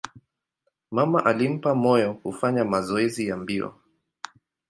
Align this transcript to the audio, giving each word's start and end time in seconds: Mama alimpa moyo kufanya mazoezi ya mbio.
Mama 0.91 1.19
alimpa 1.25 1.75
moyo 1.75 2.13
kufanya 2.13 2.65
mazoezi 2.65 3.27
ya 3.27 3.37
mbio. 3.37 3.73